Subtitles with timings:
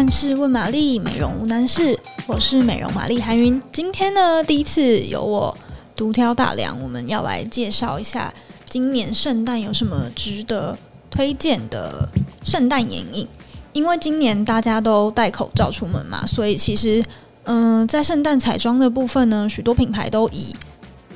[0.00, 1.94] 万事问玛丽，美容无难事。
[2.26, 3.60] 我是美容玛丽韩云。
[3.70, 5.54] 今天呢，第一次由我
[5.94, 8.32] 独挑大梁，我们要来介绍一下
[8.66, 10.74] 今年圣诞有什么值得
[11.10, 12.08] 推荐的
[12.42, 13.28] 圣诞眼影。
[13.74, 17.04] 因为今年大家都戴口罩出门嘛，所以其实，
[17.44, 20.56] 嗯、在圣诞彩妆的部分呢，许多品牌都以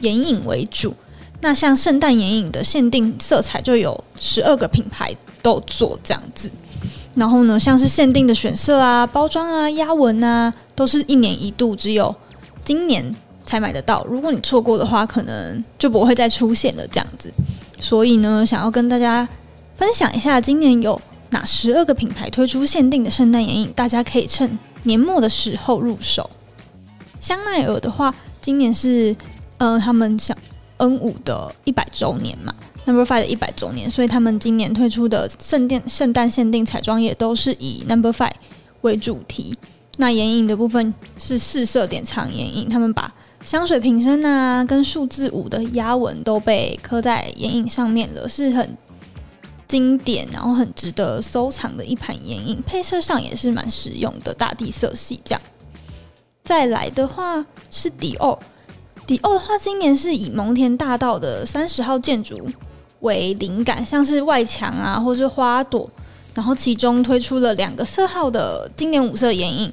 [0.01, 0.95] 眼影为主。
[1.41, 6.51] 那像圣诞眼影的限定色彩就有十二个品牌都做这样子。
[7.17, 12.15] 然后呢，像是限定的选色啊、包装啊、压纹啊，都是一年一度，只有
[12.65, 13.15] 今年
[13.47, 14.05] 才买得到。
[14.07, 17.33] 如果你错过的话，可能就不会再出现了这样子。
[17.79, 19.29] 所以呢，想要跟大家
[19.77, 21.01] 分享一下，今年有
[21.31, 26.29] 哪十二个品牌推出限定的圣诞眼影，大家可以趁年末的时候入手。
[27.21, 29.13] 香奈儿的话，今年是
[29.59, 30.37] 嗯、呃，他们想
[30.79, 32.53] N 五的一百周年嘛。
[32.87, 38.33] Number Five 的一百周年，所以他们今年推出的圣诞圣诞限定彩妆也都是以 Number Five
[38.83, 39.57] 为主题。
[39.97, 43.13] 那眼影的部分是四色典藏眼影，他们把
[43.45, 48.77] 香水瓶身啊跟数字五的压纹都被刻在眼影上面了，是很
[49.69, 52.61] 经典，然后很值得收藏的一盘眼影。
[52.67, 55.41] 配色上也是蛮实用的，大地色系这样。
[56.43, 58.39] 再来的话是迪奥，
[59.07, 62.49] 迪奥的话今年是以蒙田大道的三十号建筑
[63.05, 65.89] 为灵感，像是外墙啊，或是花朵，
[66.35, 69.73] 然后其中推出了两个色号的经典五色眼影，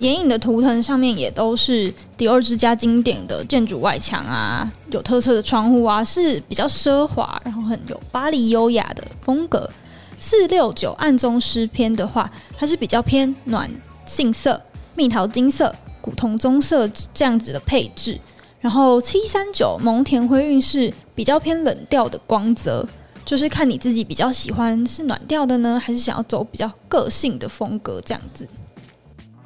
[0.00, 9.70] 眼影的图腾上面也都是迪奥之家经典的建筑外墙啊，有特色的窗户啊，是比较奢华，然后很有巴黎优雅的风格。
[10.18, 13.70] 四六九暗中诗篇的话，它是比较偏暖
[14.06, 14.60] 杏色、
[14.94, 18.18] 蜜桃金色、古铜棕色这样子的配置。
[18.64, 22.82] 然后七三九蒙田灰韵是比较偏冷调的光泽，
[23.22, 28.48] 就是看你自己比较喜欢是暖调的呢，还是想要走比较个性的风格这样子。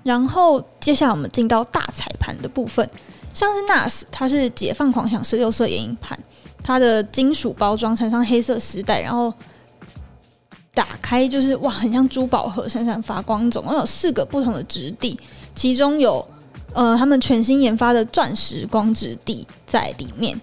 [0.05, 2.89] 然后接下来我们进到大彩盘的部分，
[3.35, 6.17] 像是 NARS，它是解放狂想十六色眼影盘，
[6.63, 9.35] 它的金属包装缠上黑色丝带，然后
[10.73, 15.19] 打开就是哇，很像珠宝盒，闪闪发光，总共有四个不同的质地，
[15.57, 16.25] 其中有。
[16.75, 20.41] 呃，他们全新研发的钻石光质地在里面，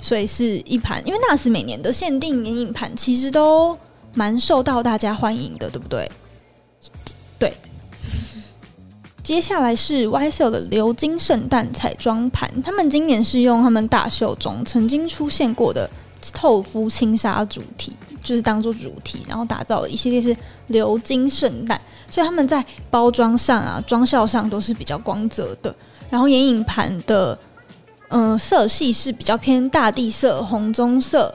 [0.00, 1.02] 所以是一盘。
[1.06, 3.76] 因为 NARS 每年的限定眼影盘其实都
[4.14, 6.10] 蛮受到大家欢迎的，对不对？
[7.38, 7.52] 对。
[9.22, 15.88] 接下来是 YSL 的鎏金圣诞彩妆盘，他们今年是用他们大秀中曾经出现过的
[16.32, 17.92] 透肤轻纱主题。
[18.22, 20.36] 就是当做主题，然后打造了一系列是
[20.68, 25.74] 鎏金圣诞，所以他们在包装上啊、妆效上都是比较光泽的。
[26.08, 27.38] 然后眼影盘的
[28.14, 31.34] 嗯、色系是比较偏大地色、红棕色，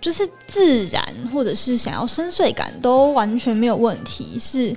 [0.00, 1.00] 就是自然
[1.32, 4.76] 或者是想要深邃感都完全没有问题，是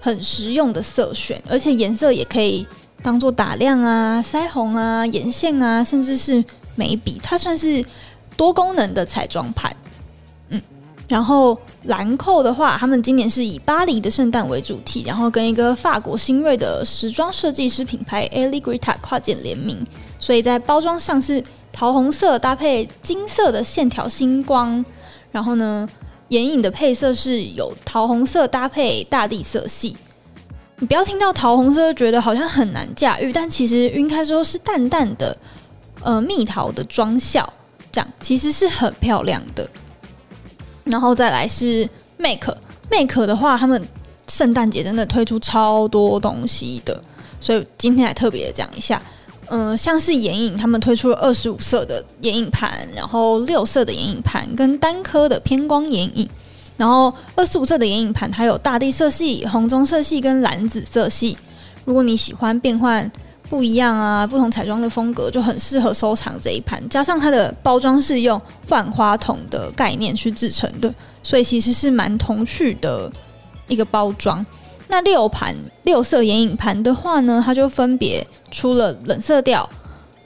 [0.00, 2.66] 很实用的色选，而且颜色也可以
[3.02, 6.42] 当做打亮啊、腮红啊、眼线啊，甚至是
[6.76, 7.84] 眉笔，它算是
[8.34, 9.70] 多功能的彩妆盘。
[11.10, 19.84] 然后兰蔻的话，他们今年是以巴黎的圣诞为主题，然后跟一个法国新锐的时装设计师品牌 Aligrita 跨界联名，
[20.20, 24.84] 所以在包装上是桃红色搭配金色的线条星光，
[25.32, 25.88] 然后呢，
[26.28, 29.96] 眼影的配色是有桃红色搭配大地色系。
[30.78, 35.36] 你不要听到桃红色就觉得好像很难驾驭，但其实晕开之后是淡淡的
[36.02, 37.52] 呃蜜桃的妆效，
[37.90, 39.68] 这样其实是很漂亮的。
[40.90, 42.54] 然后再来是 make
[42.90, 43.82] make 的话，他们
[44.28, 47.02] 圣诞节真的推出超多东西的，
[47.40, 49.00] 所以今天来特别讲一下。
[49.48, 56.28] 嗯、像是眼影，他们推出了二十五色的眼影盘，然后六色的眼影盘跟单颗的偏光眼影。
[56.76, 61.36] 然后二十五色的眼影盘，它有大地色系、红棕色系跟蓝紫色系。
[61.84, 63.10] 如果你喜欢变换。
[63.50, 66.80] 不一样啊，不同彩妆的风格就很适合收藏这一盘。
[66.88, 73.10] 加上它的包装是用万花筒的概念去制成的，所以其实是蛮童趣的
[73.66, 74.46] 一个包装。
[74.86, 75.52] 那六盘
[75.82, 79.68] 六色眼影盘的话呢，它就分别出了冷色调、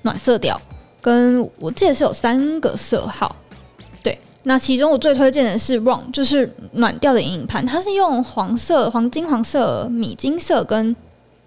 [0.03, 0.61] 暖色调，
[1.01, 3.35] 跟我记得是有三个色号。
[4.03, 10.95] 对，那其中我最推荐的是 Ron，就是暖调的眼影盘，它是用黄色、黄金黄色、米金色跟。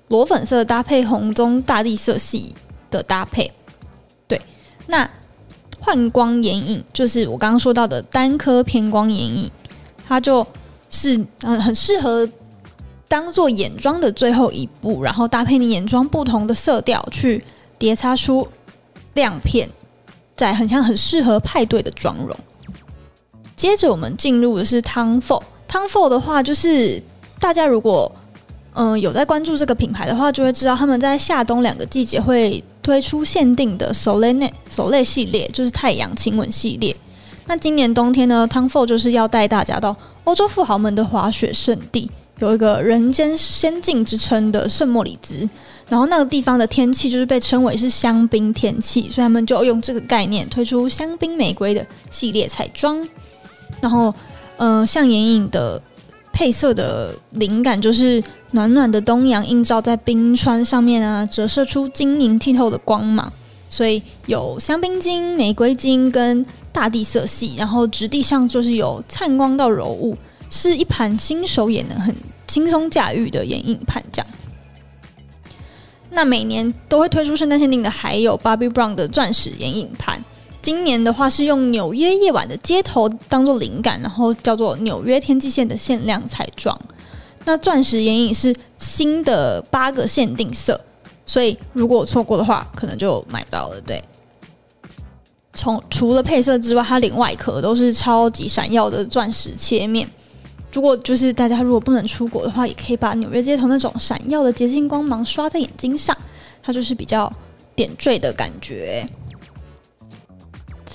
[0.09, 2.55] 裸粉色搭配红棕大地色系
[2.89, 3.51] 的搭配，
[4.25, 4.41] 对，
[4.87, 5.09] 那
[5.81, 9.51] 幻光眼影就是我刚刚说到的单颗偏光眼影，
[10.07, 10.47] 它就
[10.89, 12.27] 是嗯很适合
[13.09, 17.43] 当做眼妆的最后一步，然后搭配你眼妆不同的色调去
[17.77, 18.47] 叠擦出
[19.13, 19.69] 亮片，
[20.37, 22.33] 在很像很适合派对的妆容。
[23.57, 27.03] 接着我们进入的是 Tom Ford，Tom Ford 的话就是
[27.41, 28.09] 大家如果。
[28.79, 36.95] 嗯有在关注这个品牌的话，就会知道他们在夏冬两个季节会推出限定的 Soleil Soleil 系列，就是太阳亲吻系列。
[37.47, 39.95] 那今年冬天呢，Tom Ford 就是要带大家到
[40.25, 45.49] 欧洲富豪们的滑雪胜地，有一个人间仙境之称的圣莫里兹。
[45.89, 53.07] 然后那个地方的天气就是被称为是香槟天气，所以他们就用这个概念推出香槟玫瑰的系列彩妆。
[53.79, 54.13] 然后，
[54.57, 55.81] 嗯、呃，像眼影的
[56.37, 63.33] 配色的灵感就是暖暖的东阳映照在冰川上面啊，折射出晶莹剔透的光芒。
[63.71, 70.15] 所以有香槟金、玫瑰金跟大地色系，然后质地上就是有灿光到柔雾，
[70.47, 74.27] 是一盘新手也能很轻松驾驭的眼影盘这样。
[76.11, 80.23] 那每年都会推出圣诞限定的，还有 Bobbi Brown 的钻石眼影盘。
[80.61, 86.77] 今年的话是用纽约夜晚的街头当做灵感，然后叫做纽约天际线的限量彩妆。
[87.45, 90.79] 那钻石眼影是新的八个限定色，
[91.25, 93.79] 所以如果我错过的话，可能就买不到了。
[93.81, 94.03] 对，
[95.53, 100.05] 从除了配色之外，它连外壳都是超级闪耀的钻石切面。
[100.73, 106.15] 如果就是大家如果不能出国的话，也可以把纽约街头那种闪耀的洁净光芒刷在眼睛上，
[106.61, 107.31] 它就是比较
[107.73, 109.07] 点缀的感觉。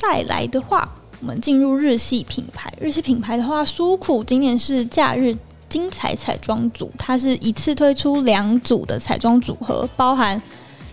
[0.02, 2.72] 再来的话，我们进入日系品牌。
[2.80, 5.32] 日系品牌的话，苏库今年是假日
[5.68, 10.42] 精彩彩妆组，它是一次推出两组的彩妆组合，包含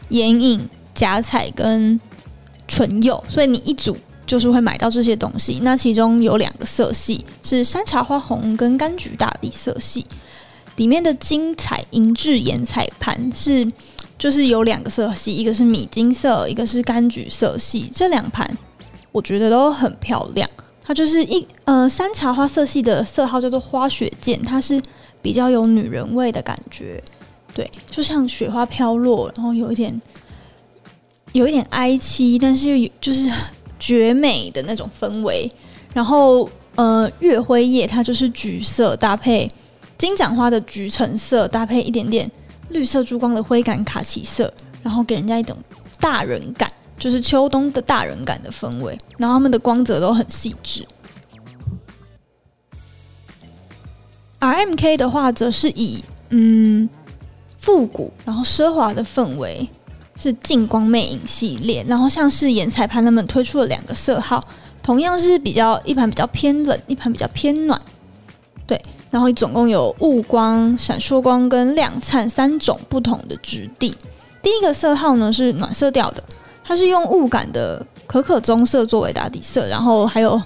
[0.10, 2.00] 眼影、假彩跟
[2.68, 3.98] 唇釉，所以你一组。
[4.30, 10.06] 就是会买到这些东西，那其中有两个色系是山茶花红跟柑橘大地色系，
[10.76, 13.68] 里面的精彩银质眼彩盘是
[14.20, 18.48] 就是有两个色系，一个是米金色，一个是柑橘色系，这两盘
[19.12, 20.50] 我觉得都很漂亮。
[20.84, 24.82] 它就是一呃山茶花色系的色号叫做花雪见，它是
[25.22, 27.04] 比较有女人味的感觉，
[27.54, 30.02] 对，就像雪花飘落，然后有一点
[31.34, 33.32] 有一点哀凄，但是又就是。
[33.82, 35.50] 绝美的那种氛围，
[35.94, 39.50] 然后呃，月辉夜它就是橘色搭配
[39.98, 42.30] 金盏花的橘橙色，搭配一点点
[42.72, 44.54] 绿色珠光的灰感卡其色，
[44.84, 45.56] 然后给人家一种
[45.98, 46.70] 大人感，
[47.00, 48.96] 就是秋冬的大人感的氛围。
[49.18, 50.86] 然后他们的光泽都很细致。
[54.40, 56.88] RMK 的话，则是以嗯
[57.58, 59.68] 复古然后奢华的氛围。
[60.22, 64.46] 是镜光魅影系列，然后像是眼彩盘，他们推出了两个色号，
[64.84, 67.82] 同样是比较一盘比较偏冷，一盘比较偏暖，
[68.68, 73.96] 对，然后总共有雾光、闪烁光跟亮灿三种不同的质地。
[74.42, 76.22] 第一个色号呢是暖色调的，
[76.70, 80.40] 它是用雾感的可可棕色作为打底色，然后还有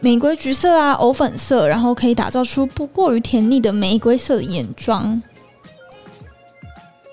[0.00, 5.22] 玫瑰橘色啊、藕粉色，然后可以打造出不过于甜腻的玫瑰色的眼妆。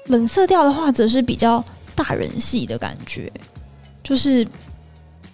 [0.07, 1.63] 冷色调的话，则是比较
[1.95, 3.31] 大人系的感觉，
[4.03, 4.45] 就是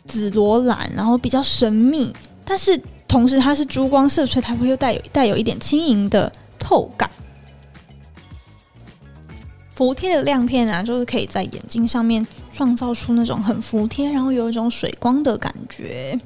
[0.05, 2.13] 紫罗兰，然后比较神秘，
[2.45, 7.09] 但是同时它是珠光色，所以它会又带有带有一点轻盈的透感。
[9.75, 16.19] 服帖的亮片啊，就是可以在眼睛上面创造出那种很服帖，然后有一种水光的感觉。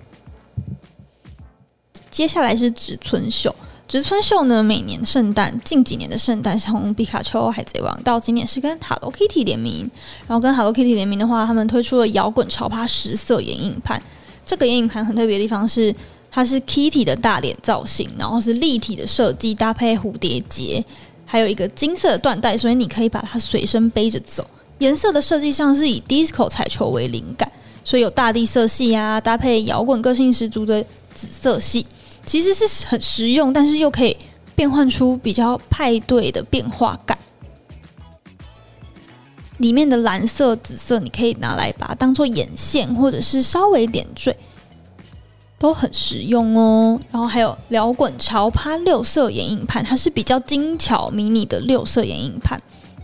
[2.12, 3.54] 接下来是植村秀。
[3.88, 9.90] 植村秀呢，每年圣诞近几年的圣诞，从皮卡丘、海贼王到今年是跟 Hello Kitty 联名，
[10.28, 14.02] 然后跟 Hello Kitty 联名的话，他们推出了摇滚潮趴十色眼影盘。
[14.46, 15.96] 这个眼影盘很特别的地方是，
[16.30, 20.84] 它是 Kitty 的大脸造型，然后是立体的设计，搭配蝴蝶结，
[21.30, 24.48] 还有一个金色的缎带，所以你可以把它随身背着走。
[24.78, 27.52] 颜色的设计上是以 Disco 彩球为灵感，
[27.84, 30.82] 所以有大地色系啊，搭配摇滚个性十足的
[31.14, 31.86] 紫色系。
[32.26, 34.16] 其实是很实用，但是又可以
[34.56, 37.18] 变换出比较派对的变化感。
[39.58, 44.38] 里面的蓝色、紫色，你可以拿来把它当做眼线，或者是稍微点缀，
[45.60, 47.00] 都很实用哦。
[47.12, 52.62] 然后还有摇滚潮趴六色眼影盘，它是比较精巧迷你的六色眼影盘。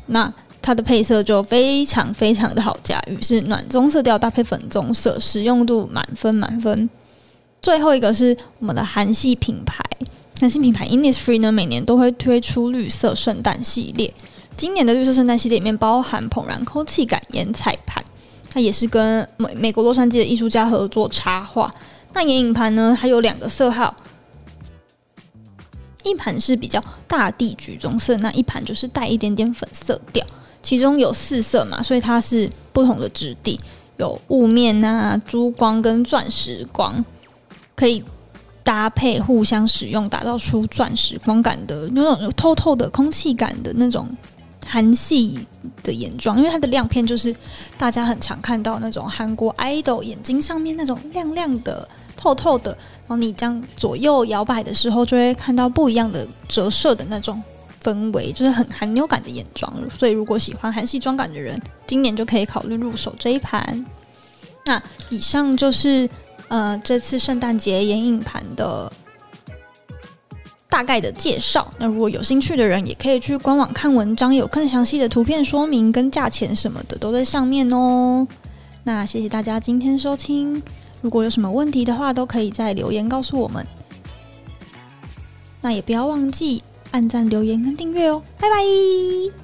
[0.07, 0.31] 那
[0.61, 6.89] 它的配色就非常非常的好驾驭，是暖棕色调搭配粉棕色，实用度满分满分。
[7.61, 9.83] 最后一个是我们的韩系品牌，
[10.39, 14.13] 韩系品牌 Innisfree 呢，每年都会推出绿色圣诞系列。
[14.55, 18.03] 今年的绿色圣诞系列里面包含怦然空气感眼彩盘，
[18.49, 21.69] 它也是跟美美国洛杉矶的艺术家合作插画。
[22.13, 23.95] 那眼影盘呢，它有两个色号，
[26.03, 30.25] 一盘是比较大地橘棕色，那一盘就是带一点点粉色调。
[30.61, 33.59] 其中有四色嘛，所以它是不同的质地，
[33.97, 37.03] 有雾面啊、珠光跟钻石光。
[37.75, 38.01] 可以
[38.63, 44.07] 搭配互相使用，打造出钻石光感的那种有透透的空气感的那种
[44.63, 45.39] 韩系
[45.81, 47.35] 的眼妆，因为它的亮片就是
[47.77, 51.85] 大家很常看到那种韩国 idol 眼睛上面那种亮亮的、
[52.23, 57.41] 透透的，然后你这样左右摇摆的时候，就会看到不一样的折射的那种
[57.83, 59.71] 氛围，就是很韩妞感的眼妆。
[59.99, 63.85] 所以如果喜欢韩系妆感的人，今年就可以考虑入手这一盘。
[64.65, 66.09] 那以上就是。
[66.49, 68.91] 呃，这次圣诞节眼影盘的
[70.69, 71.67] 大概的介绍。
[71.79, 78.27] 那如果有兴趣的人，也可以去官网看文章，有更详细的图片说明跟价钱什么的都在上面哦。
[78.83, 80.61] 那谢谢大家今天收听，
[81.03, 83.63] 如果有什么问题的话，都可以在留言告诉我们。
[85.61, 88.23] 那也不要忘记按赞、留言跟订阅哦。
[88.39, 89.42] 拜拜。